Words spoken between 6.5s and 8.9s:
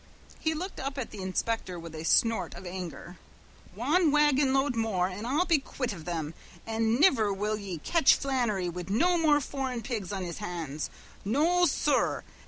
an' niver will ye catch Flannery wid